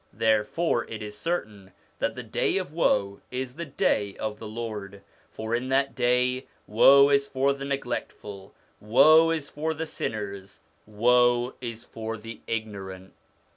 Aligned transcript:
Therefore 0.13 0.85
it 0.85 1.03
is 1.03 1.15
certain 1.15 1.73
that 1.99 2.15
the 2.15 2.23
day 2.23 2.57
of 2.57 2.73
woe 2.73 3.21
is 3.29 3.53
the 3.55 3.67
day 3.67 4.17
of 4.17 4.39
the 4.39 4.47
Lord; 4.47 5.03
for 5.31 5.53
in 5.53 5.69
that 5.69 5.93
day 5.93 6.47
woe 6.65 7.09
is 7.11 7.27
for 7.27 7.53
the 7.53 7.65
neglectful, 7.65 8.51
woe 8.79 9.29
is 9.29 9.47
for 9.47 9.75
the 9.75 9.85
sinners, 9.85 10.61
woe 10.87 11.53
is 11.61 11.83
for 11.83 12.17
the 12.17 12.41
ignorant. 12.47 13.13